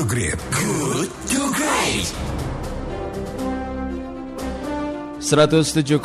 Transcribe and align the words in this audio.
to 0.00 0.08
Great. 0.08 0.40
Good 0.48 1.12
to 1.28 1.40
Great. 1.52 2.08
107,1 5.20 6.00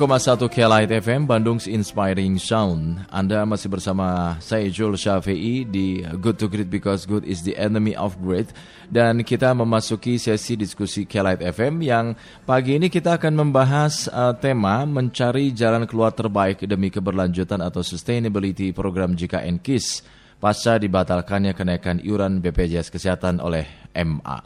Kelight 0.51 0.91
FM 0.91 1.23
Bandung's 1.23 1.63
Inspiring 1.63 2.35
Sound 2.35 3.07
Anda 3.07 3.47
masih 3.47 3.71
bersama 3.71 4.35
saya 4.43 4.67
Jul 4.67 4.99
Syafi'i 4.99 5.63
di 5.63 6.03
Good 6.03 6.43
to 6.43 6.51
Great 6.51 6.67
Because 6.67 7.07
Good 7.07 7.23
is 7.23 7.47
the 7.47 7.55
Enemy 7.55 7.95
of 7.95 8.19
Great 8.19 8.51
Dan 8.91 9.23
kita 9.23 9.55
memasuki 9.55 10.19
sesi 10.19 10.59
diskusi 10.59 11.07
Kelight 11.07 11.39
FM 11.39 11.79
yang 11.79 12.19
pagi 12.43 12.75
ini 12.75 12.91
kita 12.91 13.15
akan 13.15 13.47
membahas 13.47 14.11
uh, 14.11 14.35
tema 14.35 14.83
Mencari 14.83 15.55
jalan 15.55 15.87
keluar 15.87 16.11
terbaik 16.11 16.67
demi 16.67 16.91
keberlanjutan 16.91 17.63
atau 17.63 17.79
sustainability 17.79 18.75
program 18.75 19.15
JKN 19.15 19.63
KIS 19.63 20.03
Pasca 20.45 20.77
dibatalkannya 20.77 21.57
kenaikan 21.57 21.97
iuran 21.97 22.37
BPJS 22.37 22.93
Kesehatan 22.93 23.41
oleh 23.41 23.65
MA 23.97 24.45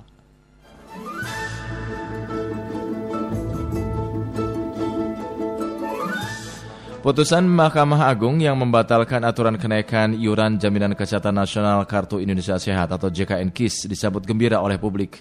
Putusan 7.03 7.43
Mahkamah 7.51 8.07
Agung 8.07 8.39
yang 8.39 8.55
membatalkan 8.55 9.27
aturan 9.27 9.59
kenaikan 9.59 10.15
iuran 10.15 10.55
Jaminan 10.55 10.95
Kesehatan 10.95 11.35
Nasional 11.35 11.83
Kartu 11.83 12.23
Indonesia 12.23 12.55
Sehat 12.55 12.95
atau 12.95 13.11
JKN 13.11 13.51
KIS 13.51 13.91
disambut 13.91 14.23
gembira 14.23 14.63
oleh 14.63 14.79
publik. 14.79 15.19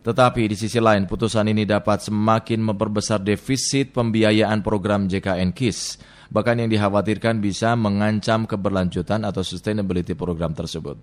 Tetapi 0.00 0.48
di 0.48 0.56
sisi 0.56 0.80
lain, 0.80 1.04
putusan 1.04 1.52
ini 1.52 1.68
dapat 1.68 2.08
semakin 2.08 2.72
memperbesar 2.72 3.20
defisit 3.20 3.92
pembiayaan 3.92 4.64
program 4.64 5.04
JKN 5.04 5.52
KIS, 5.52 6.00
bahkan 6.32 6.56
yang 6.56 6.72
dikhawatirkan 6.72 7.36
bisa 7.44 7.76
mengancam 7.76 8.48
keberlanjutan 8.48 9.28
atau 9.28 9.44
sustainability 9.44 10.16
program 10.16 10.56
tersebut. 10.56 10.96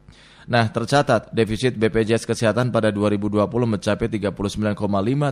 Nah, 0.50 0.73
tercatat 0.73 1.30
defisit 1.30 1.78
BPJS 1.78 2.26
Kesehatan 2.26 2.73
pada 2.73 2.90
2020 2.90 3.46
mencapai 3.46 4.09
39,5 4.09 4.34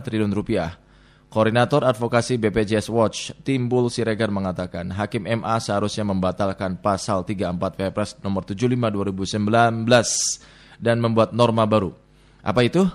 triliun 0.06 0.30
rupiah 0.30 0.78
Koordinator 1.26 1.82
Advokasi 1.82 2.38
BPJS 2.38 2.86
Watch, 2.86 3.34
Timbul 3.42 3.90
Siregar 3.90 4.30
mengatakan, 4.30 4.94
Hakim 4.94 5.26
MA 5.26 5.58
seharusnya 5.58 6.06
membatalkan 6.06 6.78
pasal 6.78 7.26
34 7.26 7.74
Perpres 7.74 8.14
nomor 8.22 8.46
75 8.46 8.70
2019 8.70 9.90
dan 10.78 10.96
membuat 11.02 11.34
norma 11.34 11.66
baru. 11.66 11.90
Apa 12.46 12.62
itu? 12.62 12.86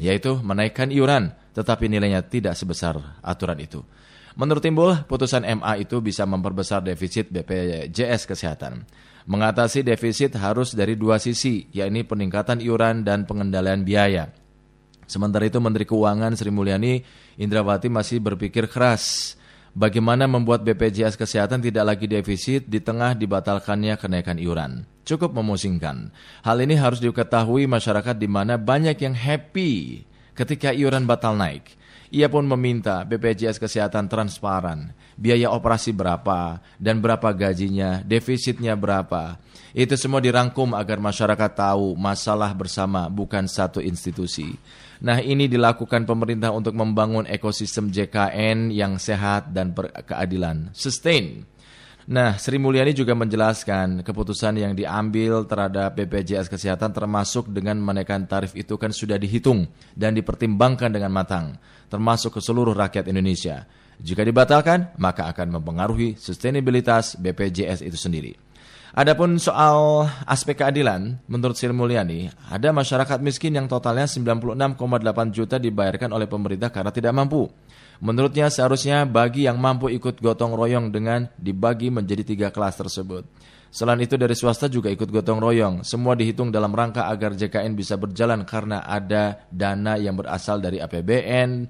Yaitu 0.00 0.40
menaikkan 0.42 0.90
iuran, 0.90 1.32
tetapi 1.54 1.86
nilainya 1.86 2.26
tidak 2.26 2.58
sebesar 2.58 3.20
aturan 3.22 3.58
itu. 3.62 3.84
Menurut 4.34 4.62
Timbul, 4.62 4.90
putusan 5.06 5.46
MA 5.46 5.78
itu 5.78 6.02
bisa 6.02 6.26
memperbesar 6.26 6.82
defisit 6.82 7.30
BPJS 7.30 8.26
Kesehatan. 8.26 8.82
Mengatasi 9.30 9.86
defisit 9.86 10.34
harus 10.36 10.74
dari 10.74 10.98
dua 10.98 11.22
sisi, 11.22 11.70
yakni 11.70 12.02
peningkatan 12.02 12.58
iuran 12.58 13.06
dan 13.06 13.24
pengendalian 13.24 13.86
biaya. 13.86 14.34
Sementara 15.06 15.46
itu 15.46 15.62
Menteri 15.62 15.86
Keuangan 15.86 16.34
Sri 16.34 16.50
Mulyani 16.50 17.04
Indrawati 17.36 17.92
masih 17.92 18.24
berpikir 18.24 18.66
keras 18.72 19.36
bagaimana 19.76 20.24
membuat 20.24 20.64
BPJS 20.64 21.18
Kesehatan 21.18 21.60
tidak 21.60 21.84
lagi 21.94 22.06
defisit 22.08 22.66
di 22.66 22.80
tengah 22.80 23.12
dibatalkannya 23.14 24.00
kenaikan 24.00 24.40
iuran. 24.40 24.93
Cukup 25.04 25.36
memusingkan. 25.36 26.08
Hal 26.40 26.56
ini 26.64 26.80
harus 26.80 26.96
diketahui 26.98 27.68
masyarakat 27.68 28.16
di 28.16 28.24
mana 28.24 28.56
banyak 28.56 28.96
yang 29.04 29.12
happy 29.12 30.04
ketika 30.32 30.72
iuran 30.72 31.04
batal 31.04 31.36
naik. 31.36 31.76
Ia 32.14 32.30
pun 32.30 32.46
meminta 32.46 33.02
BPJS 33.02 33.58
Kesehatan 33.58 34.06
transparan, 34.06 34.94
biaya 35.18 35.50
operasi 35.50 35.90
berapa, 35.90 36.62
dan 36.78 37.02
berapa 37.02 37.34
gajinya, 37.34 38.06
defisitnya 38.06 38.78
berapa. 38.78 39.36
Itu 39.74 39.98
semua 39.98 40.22
dirangkum 40.22 40.78
agar 40.78 41.02
masyarakat 41.02 41.50
tahu 41.58 41.98
masalah 41.98 42.54
bersama 42.54 43.10
bukan 43.10 43.50
satu 43.50 43.82
institusi. 43.82 44.54
Nah 45.02 45.18
ini 45.18 45.50
dilakukan 45.50 46.06
pemerintah 46.06 46.54
untuk 46.54 46.78
membangun 46.78 47.26
ekosistem 47.26 47.90
JKN 47.90 48.70
yang 48.70 49.02
sehat 49.02 49.50
dan 49.50 49.74
berkeadilan. 49.74 50.70
Sustain. 50.70 51.42
Nah, 52.04 52.36
Sri 52.36 52.60
Mulyani 52.60 52.92
juga 52.92 53.16
menjelaskan 53.16 54.04
keputusan 54.04 54.60
yang 54.60 54.76
diambil 54.76 55.48
terhadap 55.48 55.96
BPJS 55.96 56.52
Kesehatan 56.52 56.92
termasuk 56.92 57.48
dengan 57.48 57.80
menaikkan 57.80 58.28
tarif 58.28 58.52
itu 58.52 58.76
kan 58.76 58.92
sudah 58.92 59.16
dihitung 59.16 59.64
dan 59.96 60.12
dipertimbangkan 60.12 60.92
dengan 60.92 61.08
matang, 61.08 61.56
termasuk 61.88 62.36
ke 62.36 62.40
seluruh 62.44 62.76
rakyat 62.76 63.08
Indonesia. 63.08 63.64
Jika 63.96 64.20
dibatalkan, 64.20 64.92
maka 65.00 65.32
akan 65.32 65.56
mempengaruhi 65.56 66.20
sustainabilitas 66.20 67.16
BPJS 67.16 67.80
itu 67.80 67.96
sendiri. 67.96 68.36
Adapun 68.94 69.40
soal 69.42 70.06
aspek 70.28 70.60
keadilan, 70.60 71.18
menurut 71.26 71.56
Sri 71.56 71.72
Mulyani, 71.72 72.30
ada 72.52 72.68
masyarakat 72.70 73.18
miskin 73.24 73.56
yang 73.56 73.66
totalnya 73.66 74.04
96,8 74.06 74.76
juta 75.34 75.56
dibayarkan 75.56 76.12
oleh 76.12 76.28
pemerintah 76.28 76.68
karena 76.68 76.92
tidak 76.92 77.16
mampu. 77.16 77.48
Menurutnya 78.02 78.50
seharusnya 78.50 79.06
bagi 79.06 79.46
yang 79.46 79.60
mampu 79.62 79.92
ikut 79.92 80.18
gotong 80.18 80.56
royong 80.58 80.90
dengan 80.90 81.30
dibagi 81.38 81.92
menjadi 81.94 82.22
tiga 82.26 82.48
kelas 82.50 82.80
tersebut. 82.80 83.22
Selain 83.74 83.98
itu 83.98 84.14
dari 84.14 84.38
swasta 84.38 84.70
juga 84.70 84.86
ikut 84.86 85.10
gotong 85.10 85.42
royong. 85.42 85.74
Semua 85.82 86.14
dihitung 86.14 86.54
dalam 86.54 86.70
rangka 86.70 87.10
agar 87.10 87.34
JKN 87.34 87.74
bisa 87.74 87.98
berjalan 87.98 88.46
karena 88.46 88.86
ada 88.86 89.50
dana 89.50 89.98
yang 89.98 90.14
berasal 90.14 90.62
dari 90.62 90.78
APBN, 90.78 91.66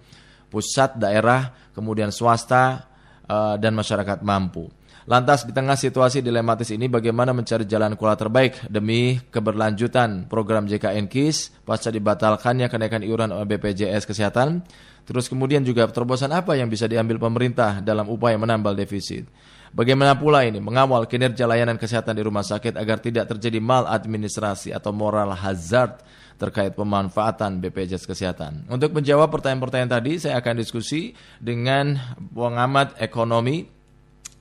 pusat, 0.52 1.00
daerah, 1.00 1.48
kemudian 1.72 2.12
swasta, 2.12 2.92
eh, 3.24 3.56
dan 3.56 3.72
masyarakat 3.72 4.20
mampu. 4.20 4.68
Lantas 5.04 5.44
di 5.44 5.52
tengah 5.52 5.76
situasi 5.76 6.24
dilematis 6.24 6.72
ini 6.72 6.88
bagaimana 6.88 7.36
mencari 7.36 7.68
jalan 7.68 7.92
keluar 7.92 8.16
terbaik 8.16 8.72
demi 8.72 9.20
keberlanjutan 9.28 10.32
program 10.32 10.64
JKN 10.64 11.12
KIS 11.12 11.60
pasca 11.60 11.92
dibatalkannya 11.92 12.72
kenaikan 12.72 13.04
iuran 13.04 13.28
BPJS 13.44 14.08
Kesehatan? 14.08 14.64
Terus 15.04 15.28
kemudian 15.28 15.60
juga 15.60 15.84
terobosan 15.84 16.32
apa 16.32 16.56
yang 16.56 16.72
bisa 16.72 16.88
diambil 16.88 17.20
pemerintah 17.20 17.84
dalam 17.84 18.08
upaya 18.08 18.40
menambal 18.40 18.72
defisit? 18.72 19.28
Bagaimana 19.76 20.16
pula 20.16 20.48
ini 20.48 20.56
mengawal 20.56 21.04
kinerja 21.04 21.44
layanan 21.44 21.76
kesehatan 21.76 22.16
di 22.16 22.24
rumah 22.24 22.46
sakit 22.46 22.72
agar 22.72 22.96
tidak 23.04 23.28
terjadi 23.36 23.60
maladministrasi 23.60 24.72
atau 24.72 24.94
moral 24.96 25.36
hazard 25.36 26.00
terkait 26.40 26.72
pemanfaatan 26.72 27.60
BPJS 27.60 28.08
Kesehatan. 28.08 28.66
Untuk 28.72 28.96
menjawab 28.96 29.28
pertanyaan-pertanyaan 29.28 29.92
tadi, 30.00 30.12
saya 30.16 30.40
akan 30.40 30.54
diskusi 30.62 31.12
dengan 31.42 31.98
pengamat 32.32 32.96
ekonomi 33.02 33.74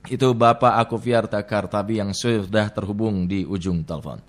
itu 0.08 0.28
Bapak 0.36 0.76
Akufiarta 0.84 1.40
Kartabi 1.40 1.96
yang 2.00 2.12
sudah 2.12 2.68
terhubung 2.68 3.24
di 3.24 3.48
ujung 3.48 3.80
telepon. 3.84 4.20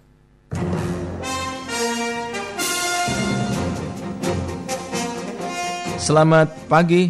Selamat 5.99 6.53
pagi 6.69 7.09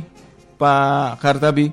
Pak 0.55 1.19
Kartabi. 1.19 1.67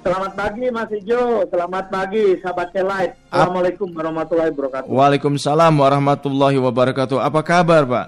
Selamat 0.00 0.32
pagi 0.38 0.70
Mas 0.70 0.90
Ijo, 0.94 1.42
selamat 1.50 1.84
pagi 1.90 2.38
sahabat 2.38 2.70
Kelight. 2.70 3.12
Assalamualaikum 3.26 3.90
warahmatullahi 3.90 4.50
wabarakatuh. 4.54 4.86
Waalaikumsalam 4.86 5.74
warahmatullahi 5.74 6.58
wabarakatuh. 6.62 7.18
Apa 7.18 7.40
kabar 7.42 7.82
Pak? 7.82 8.06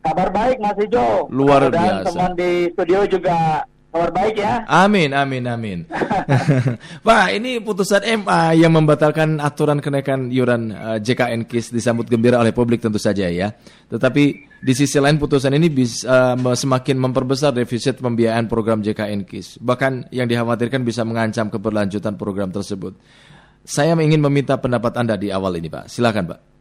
Kabar 0.00 0.28
baik 0.32 0.56
Mas 0.64 0.78
Ijo. 0.80 1.28
Luar 1.28 1.68
Dan 1.68 1.76
biasa. 1.76 2.08
teman 2.08 2.32
di 2.40 2.50
studio 2.72 3.04
juga 3.04 3.68
Kabar 3.96 4.12
baik 4.12 4.36
ya. 4.36 4.60
Amin, 4.68 5.16
amin, 5.16 5.48
amin. 5.48 5.78
Pak, 7.08 7.32
ini 7.32 7.64
putusan 7.64 8.04
MA 8.20 8.52
yang 8.52 8.68
membatalkan 8.76 9.40
aturan 9.40 9.80
kenaikan 9.80 10.28
iuran 10.28 10.68
uh, 10.68 10.96
eh, 10.96 10.98
JKN 11.00 11.48
KIS 11.48 11.72
disambut 11.72 12.04
gembira 12.04 12.36
oleh 12.36 12.52
publik 12.52 12.84
tentu 12.84 13.00
saja 13.00 13.24
ya. 13.32 13.56
Tetapi 13.88 14.24
di 14.60 14.72
sisi 14.76 15.00
lain 15.00 15.16
putusan 15.16 15.56
ini 15.56 15.72
bisa 15.72 16.36
uh, 16.36 16.36
semakin 16.36 17.00
memperbesar 17.00 17.56
defisit 17.56 17.96
pembiayaan 17.96 18.52
program 18.52 18.84
JKN 18.84 19.24
KIS. 19.24 19.64
Bahkan 19.64 20.12
yang 20.12 20.28
dikhawatirkan 20.28 20.84
bisa 20.84 21.00
mengancam 21.00 21.48
keberlanjutan 21.48 22.20
program 22.20 22.52
tersebut. 22.52 23.00
Saya 23.64 23.96
ingin 23.96 24.20
meminta 24.20 24.60
pendapat 24.60 24.92
Anda 25.00 25.16
di 25.16 25.32
awal 25.32 25.56
ini, 25.56 25.72
Pak. 25.72 25.88
Silakan, 25.88 26.36
Pak. 26.36 26.55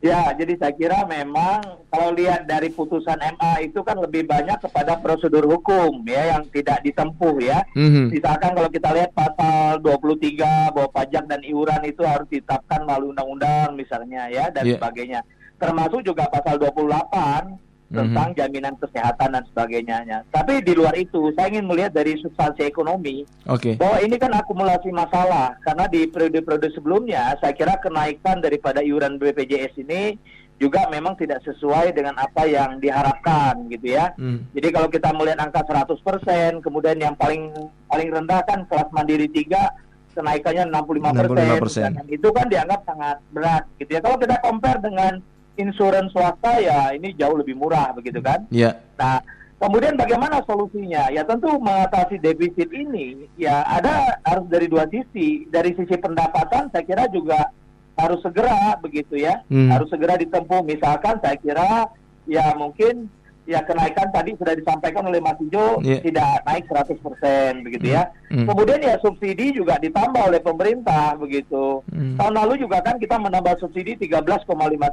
Ya, 0.00 0.32
jadi 0.32 0.56
saya 0.56 0.72
kira 0.72 1.04
memang 1.04 1.84
kalau 1.92 2.16
lihat 2.16 2.48
dari 2.48 2.72
putusan 2.72 3.20
MA 3.20 3.68
itu 3.68 3.84
kan 3.84 4.00
lebih 4.00 4.24
banyak 4.24 4.56
kepada 4.56 4.96
prosedur 4.96 5.44
hukum 5.44 6.00
ya 6.08 6.32
yang 6.36 6.48
tidak 6.48 6.80
ditempuh 6.80 7.36
ya. 7.36 7.60
Mm-hmm. 7.76 8.08
Misalkan 8.08 8.56
kalau 8.56 8.72
kita 8.72 8.96
lihat 8.96 9.12
pasal 9.12 9.76
23 9.84 10.72
bahwa 10.72 10.88
pajak 10.88 11.28
dan 11.28 11.44
iuran 11.44 11.84
itu 11.84 12.00
harus 12.00 12.24
ditetapkan 12.32 12.88
melalui 12.88 13.12
undang-undang 13.12 13.76
misalnya 13.76 14.32
ya 14.32 14.48
dan 14.48 14.64
yeah. 14.64 14.80
sebagainya. 14.80 15.20
Termasuk 15.60 16.00
juga 16.00 16.32
pasal 16.32 16.56
28 16.56 17.69
tentang 17.90 18.30
mm 18.30 18.38
-hmm. 18.38 18.38
jaminan 18.38 18.74
kesehatan 18.78 19.34
dan 19.34 19.44
sebagainya. 19.50 20.22
Tapi 20.30 20.62
di 20.62 20.72
luar 20.78 20.94
itu, 20.94 21.34
saya 21.34 21.50
ingin 21.50 21.66
melihat 21.66 21.90
dari 21.90 22.14
substansi 22.22 22.62
ekonomi 22.62 23.26
okay. 23.50 23.74
bahwa 23.74 23.98
ini 23.98 24.14
kan 24.14 24.30
akumulasi 24.30 24.94
masalah 24.94 25.58
karena 25.66 25.90
di 25.90 26.06
periode-periode 26.06 26.70
sebelumnya 26.70 27.34
saya 27.42 27.50
kira 27.50 27.74
kenaikan 27.82 28.38
daripada 28.38 28.78
iuran 28.78 29.18
BPJS 29.18 29.74
ini 29.82 30.14
juga 30.60 30.86
memang 30.92 31.16
tidak 31.16 31.40
sesuai 31.42 31.96
dengan 31.96 32.20
apa 32.20 32.44
yang 32.44 32.78
diharapkan 32.78 33.64
gitu 33.72 33.96
ya. 33.96 34.12
Mm. 34.20 34.44
Jadi 34.52 34.68
kalau 34.70 34.88
kita 34.92 35.08
melihat 35.16 35.40
angka 35.40 35.64
100%, 35.64 36.60
kemudian 36.60 37.00
yang 37.00 37.16
paling 37.16 37.48
paling 37.88 38.08
rendah 38.12 38.44
kan 38.44 38.68
kelas 38.68 38.92
mandiri 38.92 39.24
3 39.26 40.14
kenaikannya 40.14 40.68
65%, 40.68 41.96
65%. 41.96 41.96
Dan 41.96 42.06
itu 42.12 42.28
kan 42.28 42.46
dianggap 42.52 42.80
sangat 42.84 43.16
berat 43.32 43.64
gitu 43.80 43.90
ya. 43.96 44.00
Kalau 44.04 44.16
kita 44.20 44.36
compare 44.44 44.80
dengan 44.84 45.12
insurans 45.60 46.08
swasta 46.10 46.56
ya 46.58 46.96
ini 46.96 47.12
jauh 47.12 47.36
lebih 47.36 47.54
murah 47.54 47.92
begitu 47.92 48.24
kan? 48.24 48.48
Iya. 48.48 48.72
Yeah. 48.72 48.96
Nah, 48.96 49.20
kemudian 49.60 50.00
bagaimana 50.00 50.40
solusinya? 50.48 51.12
Ya 51.12 51.22
tentu 51.28 51.52
mengatasi 51.60 52.16
defisit 52.18 52.72
ini 52.72 53.28
ya 53.36 53.60
ada 53.68 54.16
harus 54.24 54.48
dari 54.48 54.66
dua 54.66 54.88
sisi. 54.88 55.44
Dari 55.52 55.76
sisi 55.76 55.94
pendapatan 56.00 56.72
saya 56.72 56.84
kira 56.88 57.04
juga 57.12 57.52
harus 58.00 58.24
segera 58.24 58.80
begitu 58.80 59.20
ya. 59.20 59.44
Hmm. 59.52 59.68
Harus 59.68 59.92
segera 59.92 60.16
ditempuh. 60.16 60.64
Misalkan 60.64 61.20
saya 61.20 61.36
kira 61.36 61.92
ya 62.24 62.56
mungkin 62.56 63.12
ya 63.48 63.64
kenaikan 63.64 64.08
tadi 64.12 64.36
sudah 64.36 64.52
disampaikan 64.52 65.08
oleh 65.08 65.18
Mas 65.18 65.40
Ijo 65.40 65.80
yeah. 65.80 66.00
tidak 66.04 66.44
naik 66.44 66.64
100% 66.68 67.64
begitu 67.66 67.86
ya. 67.96 68.12
Mm. 68.28 68.46
Kemudian 68.46 68.80
ya 68.84 68.94
subsidi 69.00 69.56
juga 69.56 69.80
ditambah 69.80 70.22
oleh 70.28 70.40
pemerintah 70.44 71.16
begitu. 71.16 71.80
Mm. 71.88 72.20
Tahun 72.20 72.34
lalu 72.36 72.62
juga 72.62 72.84
kan 72.84 73.00
kita 73.00 73.16
menambah 73.16 73.56
subsidi 73.58 73.96
13,5 73.96 74.44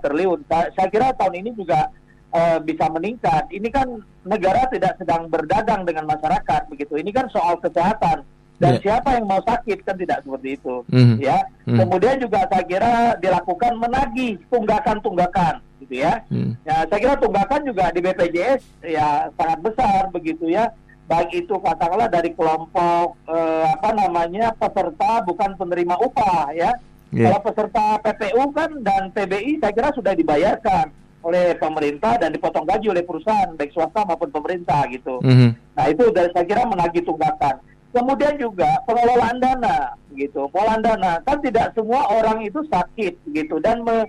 triliun. 0.03 0.39
Saya, 0.47 0.65
saya 0.73 0.87
kira 0.87 1.11
tahun 1.19 1.43
ini 1.43 1.49
juga 1.53 1.91
uh, 2.33 2.57
bisa 2.63 2.87
meningkat. 2.89 3.51
Ini 3.51 3.67
kan 3.69 3.87
negara 4.23 4.65
tidak 4.71 4.95
sedang 4.97 5.27
berdagang 5.27 5.83
dengan 5.83 6.07
masyarakat 6.07 6.71
begitu. 6.71 6.97
Ini 6.97 7.11
kan 7.11 7.27
soal 7.29 7.59
kesehatan 7.59 8.25
dan 8.57 8.73
yeah. 8.77 8.81
siapa 8.81 9.21
yang 9.21 9.29
mau 9.29 9.41
sakit 9.45 9.85
kan 9.85 9.95
tidak 10.01 10.25
seperti 10.25 10.57
itu 10.57 10.81
mm. 10.89 11.21
ya. 11.21 11.45
Mm. 11.69 11.77
Kemudian 11.77 12.17
juga 12.17 12.47
saya 12.49 12.65
kira 12.65 13.13
dilakukan 13.21 13.77
menagih 13.77 14.41
tunggakan-tunggakan 14.49 15.61
gitu 15.83 15.93
ya. 16.01 16.23
Hmm. 16.31 16.57
Ya 16.65 16.85
saya 16.87 16.99
kira 16.99 17.15
tunggakan 17.19 17.61
juga 17.65 17.89
di 17.93 17.99
BPJS 18.01 18.61
ya 18.85 19.29
sangat 19.35 19.59
besar 19.61 20.09
begitu 20.11 20.49
ya. 20.49 20.71
Baik 21.07 21.47
itu 21.47 21.55
katakanlah 21.63 22.11
dari 22.11 22.35
kelompok 22.35 23.15
eh, 23.31 23.65
apa 23.71 23.89
namanya 23.95 24.51
peserta 24.59 25.23
bukan 25.23 25.55
penerima 25.55 25.95
upah 26.03 26.51
ya. 26.51 26.75
Yeah. 27.15 27.31
Kalau 27.31 27.39
peserta 27.47 27.85
PPU 28.03 28.43
kan 28.51 28.83
dan 28.83 29.15
PBI 29.15 29.63
saya 29.63 29.71
kira 29.71 29.89
sudah 29.95 30.11
dibayarkan 30.11 30.91
oleh 31.23 31.55
pemerintah 31.59 32.19
dan 32.19 32.31
dipotong 32.31 32.67
gaji 32.67 32.87
oleh 32.91 33.03
perusahaan 33.03 33.51
baik 33.55 33.71
swasta 33.71 34.03
maupun 34.03 34.31
pemerintah 34.31 34.87
gitu. 34.91 35.19
Mm 35.23 35.35
-hmm. 35.35 35.49
Nah 35.75 35.85
itu 35.91 36.03
dari 36.11 36.29
saya 36.35 36.45
kira 36.45 36.63
menagih 36.67 37.03
tunggakan. 37.03 37.59
Kemudian 37.95 38.35
juga 38.35 38.67
pengelolaan 38.83 39.39
dana 39.39 39.95
gitu, 40.13 40.45
pengelolaan 40.51 40.83
dana 40.83 41.11
kan 41.23 41.39
tidak 41.39 41.71
semua 41.73 42.03
orang 42.11 42.43
itu 42.43 42.59
sakit 42.67 43.15
gitu 43.31 43.57
dan 43.63 43.81
me 43.81 44.05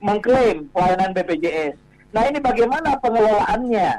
mengklaim 0.00 0.68
pelayanan 0.72 1.12
BPJS. 1.14 1.76
Nah 2.10 2.22
ini 2.26 2.38
bagaimana 2.42 2.98
pengelolaannya? 2.98 3.90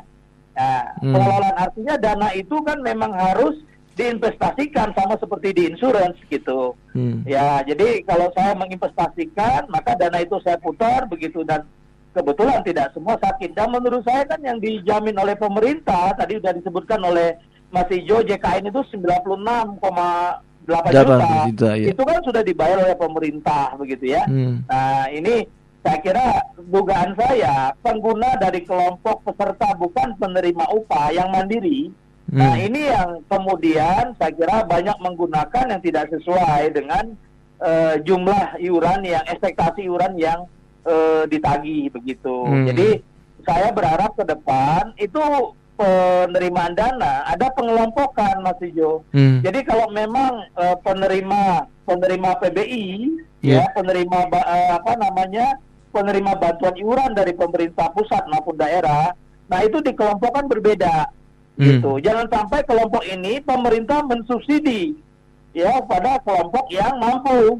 Nah, 0.51 0.83
hmm. 0.99 1.13
Pengelolaan 1.15 1.57
artinya 1.57 1.95
dana 1.95 2.29
itu 2.35 2.55
kan 2.61 2.77
memang 2.83 3.15
harus 3.15 3.55
diinvestasikan 3.95 4.95
sama 4.95 5.15
seperti 5.19 5.55
di 5.55 5.63
insurance 5.71 6.17
gitu. 6.27 6.75
Hmm. 6.95 7.23
Ya, 7.27 7.63
jadi 7.63 8.03
kalau 8.07 8.31
saya 8.35 8.55
menginvestasikan, 8.55 9.67
maka 9.71 9.95
dana 9.99 10.19
itu 10.19 10.39
saya 10.43 10.57
putar 10.59 11.07
begitu 11.07 11.43
dan 11.43 11.67
kebetulan 12.15 12.63
tidak 12.63 12.91
semua 12.95 13.15
sakit. 13.19 13.55
Dan 13.55 13.71
menurut 13.71 14.03
saya 14.03 14.27
kan 14.27 14.39
yang 14.43 14.59
dijamin 14.59 15.15
oleh 15.15 15.35
pemerintah 15.35 16.15
tadi 16.15 16.39
sudah 16.39 16.53
disebutkan 16.55 16.99
oleh 17.03 17.35
Mas 17.71 17.87
Ijo 17.87 18.19
JKN 18.19 18.67
itu 18.67 18.81
96,8 18.99 19.79
juta. 20.67 21.15
juta 21.47 21.69
ya. 21.79 21.87
Itu 21.91 22.03
kan 22.03 22.19
sudah 22.23 22.43
dibayar 22.43 22.83
oleh 22.83 22.95
pemerintah 22.99 23.75
begitu 23.79 24.11
ya. 24.11 24.23
Hmm. 24.27 24.63
Nah, 24.67 25.07
ini 25.11 25.47
saya 25.81 25.97
kira 26.01 26.27
dugaan 26.69 27.17
saya 27.17 27.73
pengguna 27.81 28.37
dari 28.37 28.61
kelompok 28.61 29.25
peserta 29.25 29.73
bukan 29.77 30.13
penerima 30.21 30.69
upah 30.77 31.09
yang 31.09 31.33
mandiri 31.33 31.89
hmm. 32.29 32.37
nah 32.37 32.53
ini 32.57 32.89
yang 32.93 33.25
kemudian 33.25 34.13
saya 34.21 34.31
kira 34.33 34.61
banyak 34.65 34.97
menggunakan 35.01 35.65
yang 35.73 35.81
tidak 35.81 36.05
sesuai 36.13 36.69
dengan 36.73 37.17
uh, 37.61 37.97
jumlah 38.05 38.61
iuran 38.61 39.01
yang 39.01 39.25
ekspektasi 39.25 39.89
iuran 39.89 40.13
yang 40.21 40.45
uh, 40.85 41.25
ditagih 41.25 41.89
begitu 41.89 42.45
hmm. 42.45 42.65
jadi 42.69 42.89
saya 43.41 43.73
berharap 43.73 44.13
ke 44.13 44.23
depan 44.25 44.93
itu 45.01 45.21
penerimaan 45.81 46.77
dana 46.77 47.25
ada 47.25 47.49
pengelompokan 47.57 48.45
Mas 48.45 48.61
Ijo. 48.61 49.01
Hmm. 49.09 49.41
Jadi 49.41 49.65
kalau 49.65 49.89
memang 49.89 50.45
uh, 50.53 50.77
penerima 50.85 51.65
penerima 51.89 52.29
PBI 52.37 52.85
yeah. 53.41 53.65
ya 53.65 53.73
penerima 53.73 54.29
uh, 54.29 54.77
apa 54.77 54.93
namanya 55.01 55.57
penerima 55.91 56.39
bantuan 56.39 56.75
iuran 56.79 57.11
dari 57.13 57.35
pemerintah 57.35 57.91
pusat 57.91 58.23
maupun 58.31 58.55
daerah, 58.55 59.11
nah 59.51 59.59
itu 59.61 59.83
dikelompokkan 59.83 60.47
berbeda. 60.47 61.11
Hmm. 61.59 61.67
Gitu. 61.67 61.91
Jangan 62.01 62.31
sampai 62.31 62.63
kelompok 62.63 63.03
ini 63.05 63.43
pemerintah 63.43 64.01
mensubsidi 64.07 64.95
ya 65.51 65.83
pada 65.83 66.17
kelompok 66.23 66.65
yang 66.71 66.95
mampu. 66.97 67.59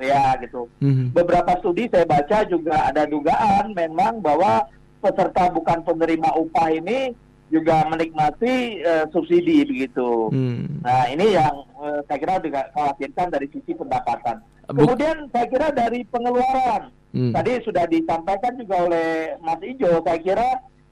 Ya 0.00 0.36
gitu. 0.40 0.68
Hmm. 0.80 1.12
Beberapa 1.12 1.60
studi 1.60 1.88
saya 1.88 2.08
baca 2.08 2.44
juga 2.48 2.88
ada 2.88 3.04
dugaan 3.04 3.76
memang 3.76 4.20
bahwa 4.20 4.64
peserta 5.00 5.48
bukan 5.52 5.84
penerima 5.84 6.36
upah 6.36 6.72
ini 6.72 7.12
juga 7.50 7.82
menikmati 7.90 8.80
uh, 8.80 9.04
subsidi 9.10 9.66
begitu. 9.66 10.30
Hmm. 10.32 10.80
Nah 10.80 11.10
ini 11.10 11.36
yang 11.36 11.66
uh, 11.76 12.00
saya 12.08 12.16
kira 12.16 12.40
juga 12.40 12.70
khawatirkan 12.72 13.28
dari 13.28 13.50
sisi 13.52 13.72
pendapatan. 13.76 14.40
Kemudian 14.70 15.26
saya 15.34 15.46
kira 15.50 15.68
dari 15.74 16.06
pengeluaran 16.06 16.94
Hmm. 17.10 17.34
Tadi 17.34 17.52
sudah 17.66 17.84
disampaikan 17.90 18.54
juga 18.54 18.86
oleh 18.86 19.34
Mas 19.42 19.60
Ijo, 19.66 19.98
saya 20.06 20.18
kira 20.22 20.48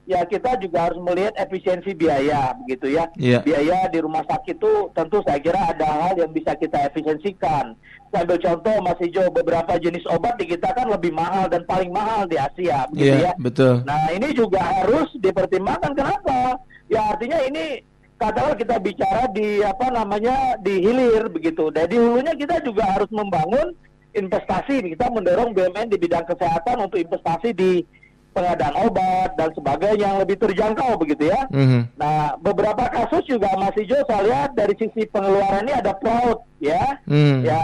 ya 0.09 0.25
kita 0.25 0.57
juga 0.57 0.89
harus 0.89 0.97
melihat 1.05 1.37
efisiensi 1.37 1.93
biaya 1.93 2.57
begitu 2.65 2.97
ya. 2.97 3.05
Yeah. 3.13 3.45
Biaya 3.45 3.85
di 3.93 4.01
rumah 4.01 4.25
sakit 4.25 4.57
itu 4.57 4.89
tentu 4.97 5.21
saya 5.21 5.37
kira 5.37 5.61
ada 5.69 5.85
hal 5.85 6.17
yang 6.17 6.33
bisa 6.33 6.57
kita 6.57 6.89
efisiensikan. 6.89 7.77
Saya 8.09 8.25
ambil 8.25 8.41
contoh 8.41 8.75
Mas 8.81 8.99
Ijo, 9.05 9.29
beberapa 9.29 9.77
jenis 9.77 10.01
obat 10.09 10.41
di 10.41 10.49
kita 10.49 10.73
kan 10.73 10.89
lebih 10.89 11.13
mahal 11.13 11.45
dan 11.45 11.61
paling 11.69 11.93
mahal 11.93 12.25
di 12.25 12.41
Asia 12.41 12.89
begitu 12.89 13.21
yeah, 13.21 13.31
ya. 13.31 13.33
betul. 13.37 13.85
Nah, 13.85 14.09
ini 14.09 14.33
juga 14.33 14.59
harus 14.59 15.13
dipertimbangkan 15.21 15.93
kenapa? 15.93 16.57
Ya 16.89 17.13
artinya 17.13 17.37
ini 17.45 17.85
katakanlah 18.17 18.57
kita 18.57 18.75
bicara 18.81 19.23
di 19.31 19.61
apa 19.61 19.93
namanya 19.93 20.57
di 20.59 20.83
hilir 20.89 21.29
begitu. 21.29 21.69
Dan 21.69 21.85
di 21.85 22.01
hulunya 22.01 22.33
kita 22.33 22.65
juga 22.65 22.97
harus 22.97 23.07
membangun 23.13 23.77
investasi 24.13 24.95
kita 24.95 25.05
mendorong 25.13 25.53
BUMN 25.53 25.93
di 25.93 25.97
bidang 26.01 26.25
kesehatan 26.25 26.81
untuk 26.89 26.97
investasi 26.97 27.53
di 27.53 27.85
pengadaan 28.29 28.75
obat 28.85 29.33
dan 29.35 29.49
sebagainya 29.57 30.05
yang 30.05 30.15
lebih 30.21 30.37
terjangkau 30.37 30.95
begitu 31.01 31.33
ya. 31.33 31.49
Mm-hmm. 31.49 31.81
Nah 31.97 32.37
beberapa 32.39 32.85
kasus 32.87 33.25
juga 33.25 33.49
masih 33.57 33.89
Jo 33.89 33.99
saya 34.05 34.21
lihat 34.25 34.49
dari 34.53 34.73
sisi 34.77 35.09
pengeluaran 35.09 35.65
ini 35.65 35.73
ada 35.73 35.97
fraud 35.97 36.39
ya. 36.61 37.01
Mm. 37.09 37.43
Ya 37.43 37.61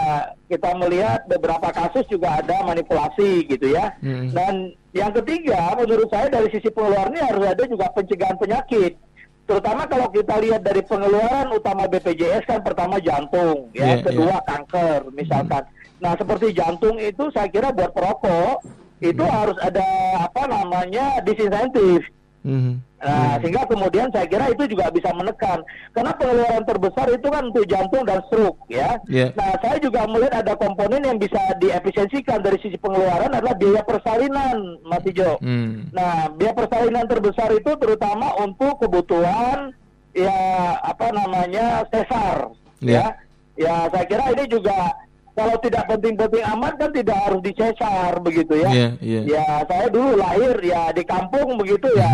kita 0.50 0.74
melihat 0.78 1.24
beberapa 1.30 1.70
kasus 1.70 2.04
juga 2.10 2.42
ada 2.42 2.66
manipulasi 2.66 3.46
gitu 3.46 3.72
ya. 3.72 3.94
Mm. 4.02 4.34
Dan 4.34 4.54
yang 4.92 5.14
ketiga 5.14 5.76
menurut 5.78 6.10
saya 6.10 6.26
dari 6.28 6.50
sisi 6.50 6.68
pengeluaran 6.68 7.14
ini 7.14 7.22
harus 7.22 7.44
ada 7.46 7.62
juga 7.64 7.86
pencegahan 7.94 8.38
penyakit. 8.38 8.98
Terutama 9.46 9.86
kalau 9.86 10.10
kita 10.10 10.42
lihat 10.42 10.66
dari 10.66 10.82
pengeluaran 10.82 11.54
utama 11.54 11.86
BPJS 11.86 12.50
kan 12.50 12.60
pertama 12.66 12.98
jantung 12.98 13.70
ya, 13.70 13.94
yeah, 13.94 13.96
kedua 14.02 14.36
yeah. 14.36 14.42
kanker 14.42 15.00
misalkan. 15.14 15.62
Mm. 15.62 15.74
Nah, 15.96 16.12
seperti 16.18 16.52
jantung 16.52 17.00
itu 17.00 17.30
saya 17.32 17.48
kira 17.48 17.72
buat 17.72 17.94
perokok 17.96 18.60
itu 19.00 19.24
hmm. 19.24 19.32
harus 19.32 19.56
ada 19.60 19.84
apa 20.24 20.48
namanya 20.48 21.20
disinsentif. 21.24 22.04
Hmm. 22.46 22.78
Nah, 23.02 23.36
hmm. 23.36 23.38
sehingga 23.42 23.62
kemudian 23.66 24.08
saya 24.14 24.26
kira 24.30 24.46
itu 24.54 24.70
juga 24.70 24.86
bisa 24.94 25.10
menekan 25.10 25.66
karena 25.90 26.14
pengeluaran 26.14 26.62
terbesar 26.62 27.06
itu 27.10 27.26
kan 27.26 27.42
untuk 27.50 27.66
jantung 27.66 28.06
dan 28.06 28.22
stroke 28.30 28.62
ya. 28.70 29.02
Yeah. 29.10 29.34
Nah, 29.34 29.58
saya 29.58 29.82
juga 29.82 30.06
melihat 30.06 30.46
ada 30.46 30.54
komponen 30.54 31.02
yang 31.02 31.18
bisa 31.18 31.38
diefisiensikan 31.58 32.40
dari 32.46 32.62
sisi 32.62 32.78
pengeluaran 32.78 33.34
adalah 33.34 33.58
biaya 33.58 33.82
persalinan, 33.82 34.78
Mas 34.86 35.02
Ijo. 35.10 35.42
Hmm. 35.42 35.90
Nah, 35.90 36.30
biaya 36.38 36.54
persalinan 36.54 37.10
terbesar 37.10 37.50
itu 37.50 37.74
terutama 37.82 38.30
untuk 38.38 38.78
kebutuhan 38.78 39.74
ya 40.14 40.38
apa 40.80 41.12
namanya 41.12 41.82
sesar 41.90 42.54
yeah. 42.78 43.10
ya. 43.10 43.26
Ya, 43.56 43.88
saya 43.88 44.04
kira 44.04 44.36
ini 44.36 44.44
juga 44.52 44.92
kalau 45.36 45.56
tidak 45.60 45.84
penting-penting 45.84 46.44
amat 46.56 46.72
kan 46.80 46.90
tidak 46.96 47.18
harus 47.28 47.40
dicesar 47.44 48.16
begitu 48.24 48.56
ya. 48.56 48.70
Yeah, 48.72 48.92
yeah. 49.04 49.24
Ya 49.28 49.46
saya 49.68 49.86
dulu 49.92 50.16
lahir 50.16 50.56
ya 50.64 50.88
di 50.96 51.04
kampung 51.04 51.60
begitu 51.60 51.92
ya. 51.92 52.10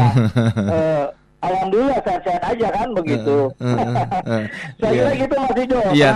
uh, 0.59 1.07
Alhamdulillah 1.43 1.99
sehat-sehat 2.07 2.43
aja 2.55 2.67
kan 2.71 2.89
begitu. 2.95 3.51
Uh, 3.59 3.67
uh, 3.67 3.75
uh, 3.75 4.31
uh, 4.31 4.43
Saya 4.79 4.91
yeah. 4.95 5.11
kira 5.11 5.13
gitu 5.27 5.35
Mas 5.35 5.59
Ijo 5.59 5.79
yeah. 5.91 6.15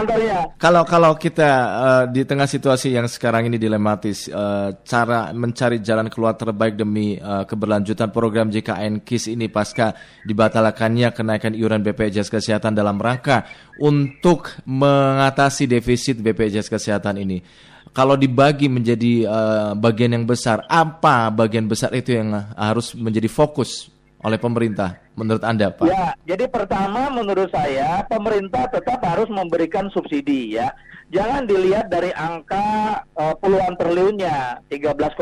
Kalau 0.54 0.86
kalau 0.86 1.18
kita 1.18 1.50
uh, 1.50 2.04
di 2.06 2.22
tengah 2.22 2.46
situasi 2.46 2.94
yang 2.94 3.10
sekarang 3.10 3.50
ini 3.50 3.58
dilematis, 3.58 4.30
uh, 4.30 4.78
cara 4.86 5.34
mencari 5.34 5.82
jalan 5.82 6.06
keluar 6.06 6.38
terbaik 6.38 6.78
demi 6.78 7.18
uh, 7.18 7.42
keberlanjutan 7.42 8.14
program 8.14 8.54
JKN 8.54 9.02
KIS 9.02 9.34
ini 9.34 9.50
pasca 9.50 9.98
dibatalkannya 10.22 11.10
kenaikan 11.10 11.58
iuran 11.58 11.82
BPJS 11.82 12.30
Kesehatan 12.30 12.78
dalam 12.78 12.94
rangka 13.02 13.50
untuk 13.82 14.62
mengatasi 14.62 15.66
defisit 15.66 16.22
BPJS 16.22 16.70
Kesehatan 16.70 17.18
ini. 17.18 17.42
Kalau 17.90 18.14
dibagi 18.14 18.70
menjadi 18.70 19.26
uh, 19.26 19.72
bagian 19.74 20.14
yang 20.14 20.22
besar, 20.28 20.62
apa 20.70 21.34
bagian 21.34 21.66
besar 21.66 21.90
itu 21.98 22.14
yang 22.14 22.30
harus 22.54 22.94
menjadi 22.94 23.26
fokus 23.26 23.95
oleh 24.26 24.42
pemerintah 24.42 24.98
menurut 25.14 25.46
Anda, 25.46 25.70
Pak? 25.70 25.86
Ya, 25.86 26.10
jadi 26.26 26.50
pertama 26.50 27.06
menurut 27.14 27.46
saya 27.54 28.02
pemerintah 28.10 28.66
tetap 28.66 28.98
harus 29.06 29.30
memberikan 29.30 29.86
subsidi 29.94 30.58
ya. 30.58 30.74
Jangan 31.14 31.46
dilihat 31.46 31.86
dari 31.86 32.10
angka 32.18 32.98
uh, 33.14 33.38
puluhan 33.38 33.78
triliunnya, 33.78 34.66
13,5 34.66 35.14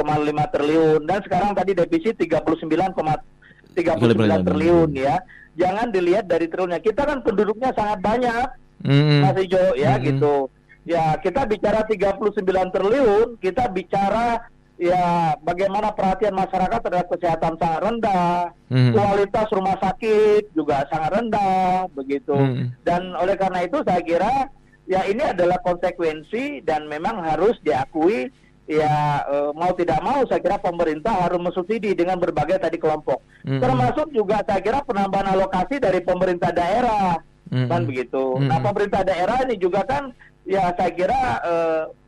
triliun 0.56 1.04
dan 1.04 1.20
sekarang 1.20 1.52
tadi 1.52 1.76
defisit 1.76 2.16
39,39 2.16 3.76
39 3.76 4.48
triliun 4.48 4.90
ya. 4.96 5.20
Jangan 5.60 5.92
dilihat 5.92 6.24
dari 6.24 6.48
triliunnya. 6.48 6.80
Kita 6.80 7.04
kan 7.04 7.20
penduduknya 7.20 7.76
sangat 7.76 8.00
banyak. 8.00 8.48
Mm 8.80 9.20
Mas 9.20 9.36
Ijo 9.36 9.76
ya 9.76 9.94
mm 9.94 10.00
-hmm. 10.00 10.06
gitu. 10.08 10.36
Ya, 10.84 11.16
kita 11.16 11.48
bicara 11.48 11.80
39 11.88 12.44
triliun, 12.68 13.40
kita 13.40 13.72
bicara 13.72 14.44
ya 14.78 15.34
bagaimana 15.42 15.94
perhatian 15.94 16.34
masyarakat 16.34 16.80
terhadap 16.82 17.08
kesehatan 17.10 17.54
sangat 17.62 17.80
rendah, 17.82 18.50
hmm. 18.70 18.92
kualitas 18.92 19.48
rumah 19.54 19.76
sakit 19.78 20.50
juga 20.52 20.82
sangat 20.90 21.22
rendah, 21.22 21.86
begitu. 21.94 22.34
Hmm. 22.34 22.74
Dan 22.82 23.14
oleh 23.14 23.38
karena 23.38 23.62
itu 23.62 23.78
saya 23.86 24.02
kira 24.02 24.50
ya 24.84 25.06
ini 25.06 25.22
adalah 25.22 25.56
konsekuensi 25.62 26.60
dan 26.66 26.90
memang 26.90 27.22
harus 27.22 27.56
diakui 27.64 28.28
ya 28.64 29.20
e, 29.28 29.36
mau 29.52 29.72
tidak 29.76 30.00
mau 30.00 30.24
saya 30.24 30.40
kira 30.40 30.56
pemerintah 30.56 31.12
harus 31.28 31.36
mensubsidi 31.36 31.92
dengan 31.92 32.16
berbagai 32.16 32.60
tadi 32.60 32.80
kelompok. 32.80 33.20
Hmm. 33.44 33.60
Termasuk 33.60 34.12
juga 34.12 34.40
saya 34.44 34.60
kira 34.60 34.80
penambahan 34.82 35.36
alokasi 35.36 35.78
dari 35.78 36.00
pemerintah 36.00 36.50
daerah, 36.52 37.20
hmm. 37.52 37.68
kan 37.68 37.84
begitu. 37.84 38.40
Hmm. 38.40 38.48
Nah 38.48 38.58
pemerintah 38.60 39.04
daerah 39.04 39.44
ini 39.44 39.60
juga 39.60 39.84
kan 39.84 40.10
ya 40.48 40.72
saya 40.76 40.90
kira 40.92 41.20
e, 41.44 41.54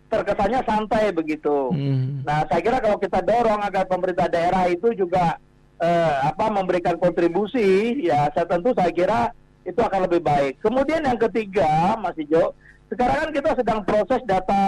terkesannya 0.07 0.61
santai 0.63 1.11
begitu. 1.11 1.71
Hmm. 1.75 2.23
Nah, 2.23 2.47
saya 2.47 2.61
kira 2.63 2.79
kalau 2.79 2.99
kita 2.99 3.21
dorong 3.23 3.61
agar 3.63 3.85
pemerintah 3.91 4.31
daerah 4.31 4.71
itu 4.71 4.95
juga 4.95 5.39
eh, 5.83 6.15
apa 6.23 6.47
memberikan 6.49 6.97
kontribusi, 6.97 8.01
ya 8.07 8.31
saya 8.33 8.47
tentu 8.47 8.73
saya 8.73 8.91
kira 8.95 9.21
itu 9.67 9.79
akan 9.83 10.07
lebih 10.07 10.23
baik. 10.23 10.63
Kemudian 10.63 11.03
yang 11.03 11.19
ketiga, 11.19 11.99
Mas 11.99 12.15
Ijo, 12.15 12.55
sekarang 12.87 13.29
kan 13.29 13.31
kita 13.35 13.51
sedang 13.59 13.81
proses 13.83 14.23
data 14.31 14.63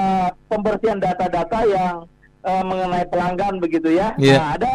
pembersihan 0.50 0.98
data-data 0.98 1.58
yang 1.70 1.94
eh, 2.42 2.64
mengenai 2.66 3.06
pelanggan 3.06 3.62
begitu 3.62 3.94
ya. 3.94 4.18
Yeah. 4.18 4.42
Nah, 4.42 4.46
ada 4.58 4.72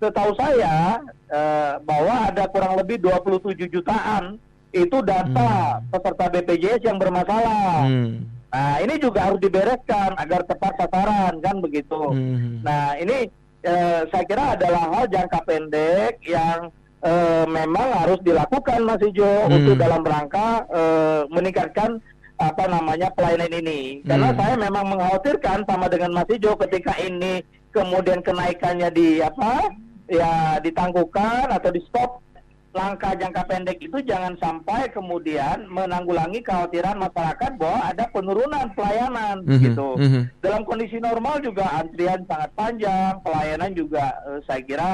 setahu 0.00 0.32
saya 0.40 1.04
eh, 1.28 1.72
bahwa 1.84 2.32
ada 2.32 2.48
kurang 2.48 2.80
lebih 2.80 3.02
27 3.04 3.68
jutaan 3.68 4.40
itu 4.72 5.00
data 5.00 5.80
hmm. 5.80 5.92
peserta 5.92 6.24
BPJS 6.32 6.80
yang 6.84 6.96
bermasalah. 6.96 7.88
Hmm. 7.88 8.37
Nah, 8.48 8.80
ini 8.80 8.94
juga 8.96 9.28
harus 9.28 9.40
dibereskan 9.44 10.16
agar 10.16 10.40
tepat 10.48 10.72
sasaran 10.80 11.36
kan 11.44 11.56
begitu. 11.60 12.00
Hmm. 12.16 12.64
Nah, 12.64 12.96
ini 12.96 13.28
eh, 13.60 14.00
saya 14.08 14.24
kira 14.24 14.56
adalah 14.56 14.88
hal 14.96 15.04
jangka 15.12 15.40
pendek 15.44 16.16
yang 16.24 16.72
eh, 17.04 17.44
memang 17.44 17.88
harus 17.92 18.20
dilakukan 18.24 18.88
Mas 18.88 19.04
Ijo 19.04 19.28
hmm. 19.28 19.52
untuk 19.52 19.74
dalam 19.76 20.00
rangka 20.00 20.64
eh, 20.64 21.22
meningkatkan 21.28 22.00
apa 22.38 22.64
namanya 22.70 23.12
pelayanan 23.12 23.52
ini. 23.52 24.00
Karena 24.08 24.32
hmm. 24.32 24.38
saya 24.40 24.54
memang 24.56 24.84
mengkhawatirkan 24.96 25.68
sama 25.68 25.92
dengan 25.92 26.16
Mas 26.16 26.30
Ijo 26.32 26.56
ketika 26.56 26.96
ini 27.04 27.44
kemudian 27.76 28.24
kenaikannya 28.24 28.88
di 28.88 29.20
apa 29.20 29.68
ya 30.08 30.56
ditangguhkan 30.64 31.52
atau 31.52 31.68
di 31.68 31.84
stop 31.84 32.24
langkah 32.76 33.16
jangka 33.16 33.42
pendek 33.48 33.80
itu 33.80 33.98
jangan 34.04 34.36
sampai 34.36 34.92
kemudian 34.92 35.64
menanggulangi 35.72 36.44
kekhawatiran 36.44 37.00
masyarakat 37.00 37.56
bahwa 37.56 37.80
ada 37.88 38.04
penurunan 38.12 38.66
pelayanan 38.76 39.40
mm 39.40 39.48
-hmm. 39.48 39.64
gitu. 39.64 39.88
Mm 39.96 40.08
-hmm. 40.08 40.22
Dalam 40.44 40.62
kondisi 40.68 41.00
normal 41.00 41.40
juga 41.40 41.64
antrian 41.72 42.22
sangat 42.28 42.50
panjang, 42.52 43.16
pelayanan 43.24 43.72
juga 43.72 44.12
uh, 44.28 44.40
saya 44.44 44.60
kira 44.62 44.92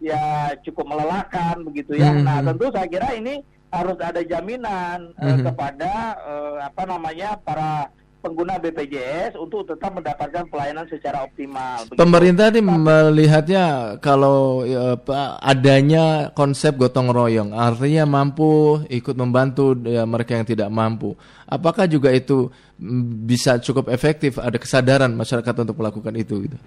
ya 0.00 0.56
cukup 0.64 0.96
melelahkan 0.96 1.60
begitu 1.68 2.00
ya. 2.00 2.08
Mm 2.08 2.24
-hmm. 2.24 2.26
Nah, 2.26 2.38
tentu 2.40 2.66
saya 2.72 2.88
kira 2.88 3.08
ini 3.12 3.44
harus 3.70 3.98
ada 4.00 4.20
jaminan 4.24 5.12
mm 5.14 5.20
-hmm. 5.20 5.44
kepada 5.44 5.92
uh, 6.24 6.56
apa 6.64 6.82
namanya 6.88 7.36
para 7.44 7.92
pengguna 8.20 8.60
BPJS 8.60 9.36
untuk 9.40 9.64
tetap 9.64 9.96
mendapatkan 9.96 10.46
pelayanan 10.52 10.86
secara 10.86 11.24
optimal. 11.24 11.88
Begitu. 11.88 11.98
Pemerintah 11.98 12.46
ini 12.52 12.60
melihatnya 12.62 13.96
kalau 13.98 14.62
ya, 14.68 15.00
adanya 15.40 16.28
konsep 16.36 16.76
gotong 16.76 17.10
royong, 17.10 17.56
artinya 17.56 18.04
mampu 18.04 18.84
ikut 18.86 19.16
membantu 19.16 19.72
ya, 19.88 20.04
mereka 20.04 20.36
yang 20.36 20.46
tidak 20.46 20.68
mampu. 20.68 21.16
Apakah 21.48 21.88
juga 21.90 22.12
itu 22.14 22.52
mm, 22.78 23.26
bisa 23.26 23.58
cukup 23.58 23.90
efektif? 23.90 24.38
Ada 24.38 24.60
kesadaran 24.60 25.10
masyarakat 25.16 25.54
untuk 25.66 25.76
melakukan 25.80 26.14
itu? 26.14 26.46
Gitu? 26.46 26.58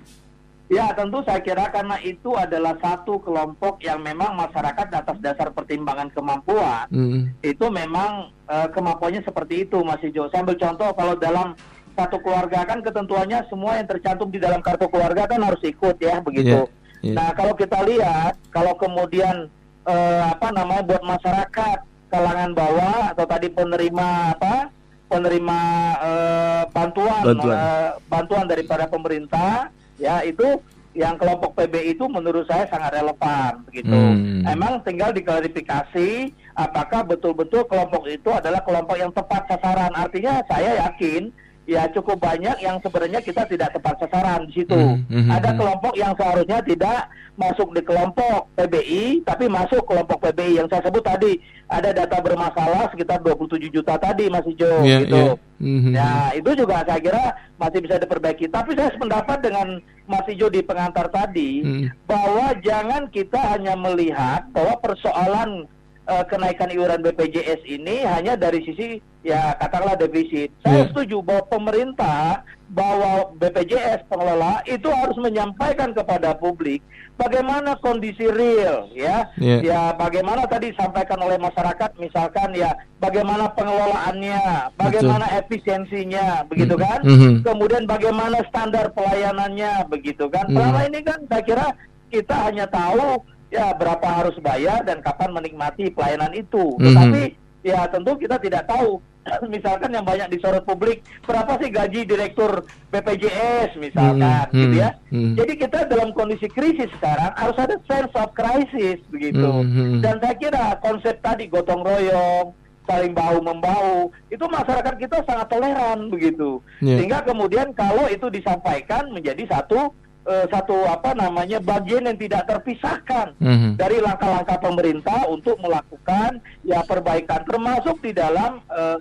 Ya 0.71 0.89
tentu 0.95 1.19
saya 1.27 1.43
kira 1.43 1.67
karena 1.69 1.99
itu 1.99 2.33
adalah 2.39 2.79
satu 2.79 3.19
kelompok 3.19 3.83
yang 3.83 3.99
memang 3.99 4.31
masyarakat 4.33 4.87
atas 4.89 5.17
dasar 5.19 5.51
pertimbangan 5.51 6.07
kemampuan 6.15 6.87
mm. 6.87 7.43
itu 7.43 7.67
memang 7.67 8.31
uh, 8.47 8.71
kemampuannya 8.71 9.27
seperti 9.27 9.67
itu 9.67 9.83
Mas 9.83 9.99
Ijo. 9.99 10.31
Saya 10.31 10.41
ambil 10.47 10.55
contoh 10.55 10.89
kalau 10.95 11.13
dalam 11.19 11.47
satu 11.93 12.17
keluarga 12.23 12.65
kan 12.65 12.79
ketentuannya 12.81 13.45
semua 13.51 13.77
yang 13.77 13.85
tercantum 13.91 14.31
di 14.31 14.41
dalam 14.41 14.63
kartu 14.63 14.89
keluarga 14.89 15.29
kan 15.29 15.43
harus 15.43 15.61
ikut 15.61 15.99
ya 15.99 16.23
begitu. 16.23 16.65
Yeah, 17.03 17.11
yeah. 17.11 17.15
Nah 17.21 17.29
kalau 17.35 17.53
kita 17.53 17.83
lihat 17.83 18.39
kalau 18.49 18.73
kemudian 18.79 19.51
uh, 19.85 20.21
apa 20.31 20.47
namanya 20.55 20.83
buat 20.89 21.03
masyarakat 21.05 21.77
kalangan 22.07 22.51
bawah 22.55 23.13
atau 23.13 23.25
tadi 23.27 23.51
penerima 23.51 24.37
apa 24.37 24.71
penerima 25.11 25.59
uh, 26.01 26.63
bantuan 26.73 27.21
bantuan. 27.21 27.55
Uh, 27.57 27.89
bantuan 28.09 28.45
daripada 28.49 28.89
pemerintah 28.89 29.69
ya 30.03 30.19
itu 30.27 30.59
yang 30.93 31.17
kelompok 31.17 31.57
PB 31.57 31.97
itu 31.97 32.05
menurut 32.05 32.45
saya 32.45 32.69
sangat 32.69 33.01
relevan 33.01 33.65
begitu. 33.65 33.89
Hmm. 33.89 34.45
Emang 34.45 34.77
tinggal 34.85 35.09
diklarifikasi 35.09 36.29
apakah 36.53 37.01
betul-betul 37.09 37.65
kelompok 37.65 38.05
itu 38.05 38.29
adalah 38.29 38.61
kelompok 38.61 38.97
yang 39.01 39.09
tepat 39.09 39.49
sasaran. 39.49 39.89
Artinya 39.97 40.45
saya 40.45 40.85
yakin 40.85 41.33
ya 41.63 41.87
cukup 41.95 42.19
banyak 42.19 42.59
yang 42.59 42.75
sebenarnya 42.83 43.23
kita 43.23 43.47
tidak 43.47 43.71
tepat 43.71 43.95
sasaran 44.03 44.45
di 44.51 44.61
situ. 44.61 44.75
Mm 44.75 45.01
-hmm. 45.07 45.31
Ada 45.31 45.55
kelompok 45.55 45.93
yang 45.95 46.13
seharusnya 46.19 46.59
tidak 46.61 47.09
masuk 47.33 47.73
di 47.73 47.81
kelompok 47.81 48.51
PBI, 48.53 49.23
tapi 49.25 49.49
masuk 49.49 49.81
kelompok 49.87 50.21
PBI 50.29 50.61
yang 50.61 50.67
saya 50.69 50.85
sebut 50.85 51.01
tadi. 51.01 51.33
Ada 51.71 51.89
data 51.95 52.21
bermasalah 52.21 52.91
sekitar 52.93 53.23
27 53.25 53.71
juta 53.73 53.97
tadi, 53.97 54.29
Mas 54.29 54.45
Ijo, 54.45 54.83
yeah, 54.85 55.01
gitu. 55.01 55.23
Yeah. 55.33 55.63
Mm 55.63 55.79
-hmm. 55.79 55.93
Ya, 55.95 56.09
itu 56.35 56.51
juga 56.53 56.83
saya 56.83 56.99
kira 56.99 57.23
masih 57.55 57.79
bisa 57.81 57.95
diperbaiki. 57.97 58.45
Tapi 58.51 58.75
saya 58.75 58.91
sependapat 58.91 59.39
dengan 59.41 59.79
Mas 60.03 60.27
Ijo 60.27 60.51
di 60.51 60.59
pengantar 60.59 61.07
tadi, 61.07 61.63
mm. 61.63 62.07
bahwa 62.07 62.51
jangan 62.59 63.07
kita 63.07 63.39
hanya 63.55 63.73
melihat 63.79 64.47
bahwa 64.51 64.75
persoalan 64.83 65.63
uh, 66.07 66.23
kenaikan 66.27 66.71
iuran 66.71 67.03
BPJS 67.03 67.63
ini 67.67 68.03
hanya 68.03 68.35
dari 68.35 68.63
sisi 68.63 68.99
ya 69.23 69.55
katakanlah 69.59 69.95
defisit. 69.95 70.51
Saya 70.61 70.83
yeah. 70.83 70.87
setuju 70.91 71.23
bahwa 71.23 71.43
pemerintah 71.47 72.43
bahwa 72.73 73.29
BPJS 73.37 74.09
pengelola 74.09 74.65
itu 74.65 74.89
harus 74.89 75.15
menyampaikan 75.21 75.93
kepada 75.93 76.33
publik 76.33 76.81
bagaimana 77.15 77.77
kondisi 77.79 78.25
real 78.27 78.89
ya. 78.91 79.29
Yeah. 79.37 79.61
Ya 79.63 79.81
bagaimana 79.93 80.49
tadi 80.49 80.73
disampaikan 80.73 81.21
oleh 81.21 81.37
masyarakat 81.37 81.95
misalkan 82.01 82.51
ya 82.57 82.73
bagaimana 82.99 83.47
pengelolaannya, 83.53 84.73
bagaimana 84.75 85.25
Betul. 85.29 85.39
efisiensinya 85.45 86.43
begitu 86.49 86.75
kan? 86.75 86.99
Mm 87.05 87.15
-hmm. 87.15 87.33
Kemudian 87.45 87.83
bagaimana 87.85 88.41
standar 88.49 88.91
pelayanannya 88.91 89.87
begitu 89.87 90.27
kan. 90.27 90.49
Mm. 90.49 90.55
Selama 90.57 90.79
ini 90.89 90.99
kan 91.05 91.19
saya 91.29 91.43
kira 91.45 91.67
kita 92.13 92.35
hanya 92.49 92.65
tahu 92.69 93.21
ya 93.53 93.69
berapa 93.77 94.01
harus 94.01 94.33
bayar 94.41 94.81
dan 94.81 94.97
kapan 95.05 95.29
menikmati 95.29 95.93
pelayanan 95.93 96.33
itu. 96.33 96.73
Mm-hmm. 96.73 96.85
Tetapi 96.89 97.23
ya 97.61 97.85
tentu 97.87 98.17
kita 98.17 98.41
tidak 98.41 98.65
tahu 98.65 98.97
misalkan 99.53 99.93
yang 99.93 100.03
banyak 100.03 100.27
disorot 100.33 100.65
publik 100.65 101.05
berapa 101.23 101.55
sih 101.61 101.69
gaji 101.71 102.03
direktur 102.03 102.65
BPJS 102.89 103.77
misalkan 103.77 104.49
mm-hmm. 104.49 104.57
gitu 104.57 104.75
ya. 104.81 104.89
Mm-hmm. 105.13 105.33
Jadi 105.37 105.53
kita 105.61 105.79
dalam 105.85 106.09
kondisi 106.17 106.49
krisis 106.49 106.89
sekarang 106.97 107.31
harus 107.37 107.57
ada 107.61 107.77
sense 107.85 108.13
of 108.17 108.33
crisis 108.33 108.97
begitu. 109.13 109.45
Mm-hmm. 109.45 110.01
Dan 110.01 110.17
saya 110.17 110.35
kira 110.41 110.65
konsep 110.81 111.21
tadi 111.21 111.45
gotong 111.45 111.85
royong 111.85 112.57
saling 112.83 113.15
bahu 113.15 113.39
membahu 113.39 114.11
itu 114.27 114.43
masyarakat 114.43 114.95
kita 114.99 115.23
sangat 115.23 115.47
toleran 115.47 116.11
begitu 116.11 116.59
yeah. 116.83 116.99
sehingga 116.99 117.23
kemudian 117.23 117.71
kalau 117.71 118.11
itu 118.11 118.27
disampaikan 118.27 119.07
menjadi 119.07 119.47
satu 119.47 119.95
uh, 120.27 120.45
satu 120.49 120.87
apa 120.87 121.15
namanya 121.15 121.59
bagian 121.59 122.07
yang 122.07 122.17
tidak 122.19 122.47
terpisahkan 122.47 123.35
mm-hmm. 123.39 123.71
dari 123.79 123.97
langkah-langkah 123.99 124.57
pemerintah 124.59 125.27
untuk 125.27 125.59
melakukan 125.59 126.39
ya 126.63 126.83
perbaikan 126.83 127.43
termasuk 127.47 127.99
di 128.03 128.11
dalam 128.15 128.63
uh, 128.71 128.97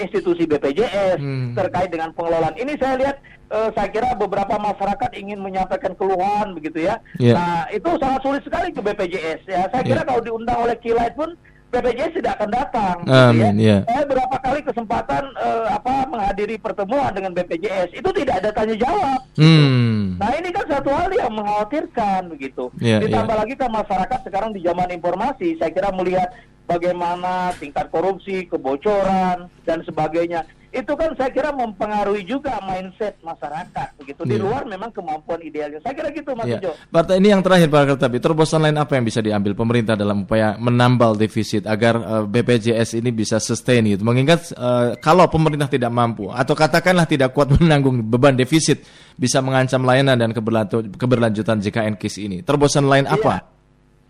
institusi 0.00 0.48
BPJS 0.48 1.20
mm. 1.20 1.48
terkait 1.56 1.92
dengan 1.92 2.12
pengelolaan 2.12 2.56
ini 2.56 2.76
saya 2.80 2.96
lihat 3.00 3.16
uh, 3.52 3.70
saya 3.76 3.88
kira 3.92 4.16
beberapa 4.16 4.56
masyarakat 4.56 5.10
ingin 5.16 5.40
menyampaikan 5.40 5.92
keluhan 5.96 6.56
begitu 6.56 6.88
ya 6.88 7.00
yeah. 7.20 7.36
nah 7.36 7.56
itu 7.70 7.90
sangat 8.00 8.20
sulit 8.24 8.42
sekali 8.44 8.72
ke 8.72 8.80
BPJS 8.80 9.40
ya 9.48 9.62
saya 9.68 9.82
kira 9.84 10.02
yeah. 10.02 10.08
kalau 10.08 10.20
diundang 10.24 10.58
oleh 10.64 10.76
Kilait 10.80 11.12
pun 11.12 11.36
BPJS 11.74 12.12
tidak 12.22 12.32
akan 12.38 12.50
datang. 12.54 12.96
Amin, 13.10 13.58
gitu 13.58 13.66
ya. 13.66 13.66
yeah. 13.66 13.80
Saya 13.90 14.02
berapa 14.06 14.36
kali 14.38 14.60
kesempatan 14.62 15.22
uh, 15.34 15.66
apa 15.74 16.06
menghadiri 16.06 16.56
pertemuan 16.62 17.10
dengan 17.10 17.34
BPJS 17.34 17.90
itu 17.98 18.08
tidak 18.14 18.34
ada 18.44 18.50
tanya 18.54 18.78
jawab. 18.78 19.20
Hmm. 19.34 19.93
Hmm. 20.14 20.22
Nah 20.22 20.30
ini 20.38 20.48
kan 20.54 20.66
satu 20.70 20.90
hal 20.94 21.10
yang 21.10 21.34
mengkhawatirkan 21.34 22.30
begitu. 22.30 22.70
Yeah, 22.78 23.02
Ditambah 23.02 23.34
yeah. 23.34 23.42
lagi 23.42 23.54
kan 23.58 23.70
masyarakat 23.74 24.20
sekarang 24.22 24.50
di 24.54 24.62
zaman 24.62 24.88
informasi, 24.94 25.58
saya 25.58 25.74
kira 25.74 25.90
melihat 25.90 26.30
bagaimana 26.70 27.50
tingkat 27.58 27.90
korupsi, 27.90 28.46
kebocoran 28.46 29.50
dan 29.66 29.82
sebagainya 29.82 30.46
itu 30.74 30.92
kan 30.98 31.14
saya 31.14 31.30
kira 31.30 31.54
mempengaruhi 31.54 32.26
juga 32.26 32.58
mindset 32.66 33.14
masyarakat. 33.22 33.94
Begitu. 34.02 34.20
Di 34.26 34.34
iya. 34.34 34.42
luar 34.42 34.66
memang 34.66 34.90
kemampuan 34.90 35.38
idealnya. 35.38 35.78
Saya 35.86 35.94
kira 35.94 36.10
gitu 36.10 36.34
Mas 36.34 36.50
yeah. 36.50 36.74
Partai 36.90 37.22
ini 37.22 37.30
yang 37.30 37.46
terakhir 37.46 37.70
Pak 37.70 37.94
Kertabi 37.94 38.18
terobosan 38.18 38.66
lain 38.66 38.74
apa 38.74 38.98
yang 38.98 39.06
bisa 39.06 39.22
diambil 39.22 39.54
pemerintah 39.54 39.94
dalam 39.94 40.26
upaya 40.26 40.58
menambal 40.58 41.14
defisit 41.14 41.70
agar 41.70 41.94
uh, 42.02 42.14
eh, 42.20 42.24
BPJS 42.26 42.98
ini 42.98 43.14
bisa 43.14 43.38
sustain 43.38 43.86
gitu? 43.86 44.02
Mengingat 44.02 44.50
uh, 44.58 44.98
kalau 44.98 45.30
pemerintah 45.30 45.70
tidak 45.70 45.94
mampu 45.94 46.26
atau 46.34 46.58
katakanlah 46.58 47.06
tidak 47.06 47.30
kuat 47.30 47.54
menanggung 47.54 48.02
beban 48.02 48.34
defisit 48.34 48.82
bisa 49.14 49.38
mengancam 49.38 49.86
layanan 49.86 50.18
dan 50.18 50.30
keberlanjutan 50.98 51.62
JKN 51.62 51.94
KIS 51.94 52.18
ini. 52.18 52.42
Terobosan 52.42 52.90
lain 52.90 53.06
yeah. 53.06 53.14
apa 53.14 53.53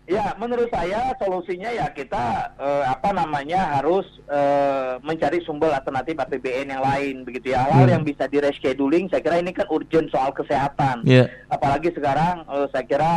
Ya, 0.05 0.37
menurut 0.37 0.69
saya 0.69 1.17
solusinya 1.17 1.73
ya 1.73 1.89
kita 1.89 2.53
uh, 2.61 2.85
apa 2.93 3.09
namanya 3.09 3.81
harus 3.81 4.05
uh, 4.29 5.01
mencari 5.01 5.41
sumber 5.41 5.73
alternatif 5.73 6.13
APBN 6.13 6.77
yang 6.77 6.83
lain 6.85 7.15
begitu 7.25 7.57
ya. 7.57 7.65
Hal 7.65 7.89
hmm. 7.89 7.93
yang 7.97 8.03
bisa 8.05 8.29
di 8.29 8.37
rescheduling 8.37 9.09
saya 9.09 9.25
kira 9.25 9.41
ini 9.41 9.49
kan 9.49 9.65
urgent 9.73 10.13
soal 10.13 10.29
kesehatan. 10.29 11.01
Yeah. 11.09 11.33
Apalagi 11.49 11.89
sekarang 11.89 12.45
uh, 12.45 12.69
saya 12.69 12.85
kira 12.85 13.13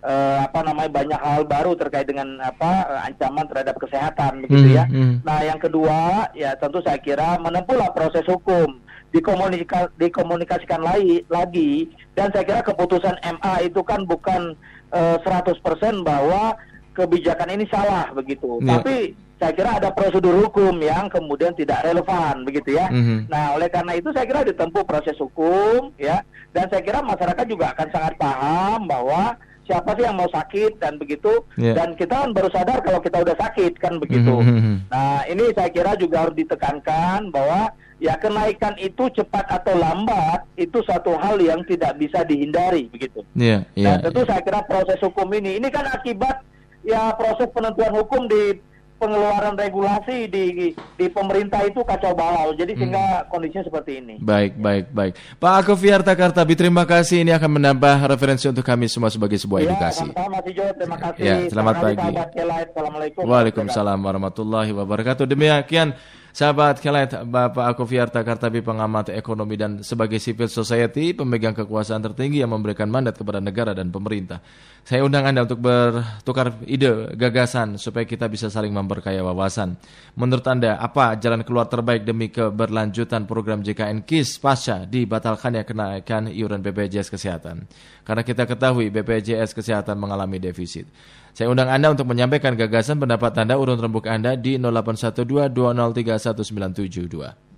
uh, 0.00 0.38
apa 0.48 0.60
namanya 0.64 0.90
banyak 0.90 1.20
hal 1.20 1.44
baru 1.44 1.76
terkait 1.76 2.08
dengan 2.08 2.40
apa 2.40 2.88
uh, 2.88 3.00
ancaman 3.04 3.44
terhadap 3.44 3.76
kesehatan 3.76 4.40
begitu 4.48 4.68
hmm, 4.72 4.76
ya. 4.80 4.84
Hmm. 4.88 5.20
Nah, 5.20 5.40
yang 5.44 5.60
kedua 5.60 6.32
ya 6.32 6.56
tentu 6.56 6.80
saya 6.80 6.96
kira 7.00 7.36
menempuhlah 7.36 7.92
proses 7.92 8.24
hukum 8.24 8.80
dikomunika 9.10 9.90
dikomunikasikan 9.98 10.86
lagi 10.86 11.26
lagi 11.26 11.90
dan 12.14 12.30
saya 12.30 12.46
kira 12.46 12.60
keputusan 12.62 13.18
MA 13.26 13.66
itu 13.66 13.82
kan 13.82 14.06
bukan 14.06 14.54
100% 14.90 16.02
bahwa 16.02 16.58
kebijakan 16.94 17.54
ini 17.54 17.64
salah 17.70 18.10
begitu. 18.12 18.58
Yeah. 18.60 18.78
Tapi 18.78 18.94
saya 19.40 19.52
kira 19.56 19.70
ada 19.80 19.88
prosedur 19.88 20.36
hukum 20.36 20.76
yang 20.84 21.08
kemudian 21.08 21.56
tidak 21.56 21.80
relevan 21.80 22.44
begitu 22.44 22.76
ya. 22.76 22.92
Mm 22.92 23.02
-hmm. 23.02 23.18
Nah, 23.32 23.56
oleh 23.56 23.72
karena 23.72 23.96
itu 23.96 24.12
saya 24.12 24.28
kira 24.28 24.44
ditempuh 24.44 24.84
proses 24.84 25.16
hukum 25.16 25.96
ya 25.96 26.20
dan 26.52 26.68
saya 26.68 26.82
kira 26.84 27.00
masyarakat 27.00 27.46
juga 27.48 27.72
akan 27.72 27.88
sangat 27.88 28.14
paham 28.20 28.84
bahwa 28.84 29.38
siapa 29.68 29.94
sih 29.94 30.04
yang 30.04 30.18
mau 30.18 30.28
sakit 30.30 30.82
dan 30.82 30.98
begitu 30.98 31.44
yeah. 31.54 31.76
dan 31.76 31.94
kita 31.94 32.26
kan 32.26 32.30
baru 32.34 32.48
sadar 32.50 32.82
kalau 32.82 33.00
kita 33.00 33.22
udah 33.22 33.36
sakit 33.38 33.78
kan 33.78 34.00
begitu. 34.02 34.34
Mm 34.34 34.46
-hmm. 34.46 34.76
Nah, 34.90 35.22
ini 35.30 35.44
saya 35.54 35.70
kira 35.70 35.94
juga 35.94 36.26
harus 36.26 36.36
ditekankan 36.36 37.30
bahwa 37.30 37.70
ya 38.00 38.16
kenaikan 38.16 38.74
itu 38.80 39.12
cepat 39.12 39.44
atau 39.46 39.76
lambat 39.76 40.48
itu 40.56 40.80
satu 40.88 41.14
hal 41.20 41.36
yang 41.38 41.60
tidak 41.68 41.94
bisa 42.00 42.24
dihindari 42.24 42.88
begitu. 42.88 43.20
Yeah, 43.36 43.68
yeah, 43.76 44.00
nah, 44.00 44.08
tentu 44.08 44.24
yeah. 44.24 44.28
saya 44.32 44.40
kira 44.42 44.60
proses 44.64 44.98
hukum 45.04 45.28
ini 45.36 45.60
ini 45.60 45.68
kan 45.68 45.84
akibat 45.86 46.42
ya 46.80 47.12
proses 47.14 47.46
penentuan 47.52 47.92
hukum 47.92 48.24
di 48.26 48.56
pengeluaran 49.00 49.56
regulasi 49.56 50.28
di 50.28 50.76
di 50.76 51.06
pemerintah 51.08 51.64
itu 51.64 51.80
kacau 51.80 52.12
balau. 52.12 52.52
Jadi 52.52 52.76
hmm. 52.76 52.80
sehingga 52.84 53.04
kondisinya 53.32 53.64
seperti 53.64 54.04
ini. 54.04 54.14
Baik, 54.20 54.60
baik, 54.60 54.92
baik. 54.92 55.12
Pak 55.40 55.54
Akofiarta 55.64 56.12
Kartabi, 56.12 56.52
terima 56.52 56.84
kasih. 56.84 57.24
Ini 57.24 57.32
akan 57.40 57.56
menambah 57.56 58.04
referensi 58.12 58.44
untuk 58.44 58.62
kami 58.62 58.92
semua 58.92 59.08
sebagai 59.08 59.40
sebuah 59.40 59.64
ya, 59.64 59.66
edukasi. 59.72 60.04
Mas 60.12 60.44
terima 60.76 60.98
kasih. 61.00 61.22
Ya, 61.24 61.34
selamat 61.48 61.74
pagi. 61.80 62.08
Assalamualaikum. 62.70 63.22
Waalaikumsalam 63.24 63.98
warahmatullahi 64.04 64.70
wabarakatuh. 64.76 65.24
Demikian 65.24 65.96
Sahabat 66.30 66.78
Kelet, 66.78 67.10
Bapak 67.26 67.74
Aku 67.74 67.82
Fiarta 67.90 68.22
Kartabi 68.22 68.62
pengamat 68.62 69.10
ekonomi 69.10 69.58
dan 69.58 69.82
sebagai 69.82 70.22
civil 70.22 70.46
society, 70.46 71.10
pemegang 71.10 71.58
kekuasaan 71.58 71.98
tertinggi 72.06 72.38
yang 72.38 72.54
memberikan 72.54 72.86
mandat 72.86 73.18
kepada 73.18 73.42
negara 73.42 73.74
dan 73.74 73.90
pemerintah. 73.90 74.38
Saya 74.86 75.02
undang 75.02 75.26
Anda 75.26 75.42
untuk 75.42 75.58
bertukar 75.58 76.54
ide, 76.70 77.18
gagasan, 77.18 77.82
supaya 77.82 78.06
kita 78.06 78.30
bisa 78.30 78.46
saling 78.46 78.70
memperkaya 78.70 79.26
wawasan. 79.26 79.74
Menurut 80.14 80.46
Anda, 80.46 80.78
apa 80.78 81.18
jalan 81.18 81.42
keluar 81.42 81.66
terbaik 81.66 82.06
demi 82.06 82.30
keberlanjutan 82.30 83.26
program 83.26 83.66
JKN 83.66 84.06
KIS 84.06 84.38
pasca 84.38 84.86
dibatalkannya 84.86 85.66
kenaikan 85.66 86.30
iuran 86.30 86.62
BPJS 86.62 87.10
Kesehatan? 87.10 87.66
Karena 88.06 88.22
kita 88.22 88.46
ketahui 88.46 88.88
BPJS 88.88 89.50
Kesehatan 89.50 89.98
mengalami 89.98 90.38
defisit. 90.38 90.86
Saya 91.34 91.48
undang 91.50 91.70
Anda 91.70 91.94
untuk 91.94 92.10
menyampaikan 92.10 92.58
gagasan 92.58 92.98
pendapat 92.98 93.34
Anda 93.38 93.56
urun 93.58 93.78
rembuk 93.78 94.06
Anda 94.10 94.34
di 94.34 94.58
0812 94.58 95.50
203 95.50 96.20
1972. 96.46 97.49